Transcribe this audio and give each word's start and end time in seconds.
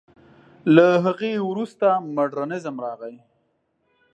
له 0.75 0.87
هغې 1.05 1.33
وروسته 1.49 1.87
مډرنېزم 2.15 2.75
راغی. 2.85 3.15